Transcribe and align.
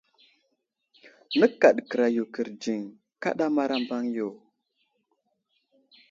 Nəkaɗ 1.39 1.77
kəra 1.89 2.07
yo 2.15 2.23
kərdziŋ 2.33 2.81
,kaɗamar 3.21 3.69
a 3.75 3.77
mbaŋ 3.83 4.03
yo. 4.17 4.27